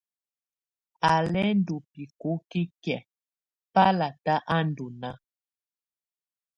[1.09, 2.99] Á lɛ́ ndɔ́ bicoci kɛ̀á,
[3.73, 5.17] balatá á ndɔ́ naá.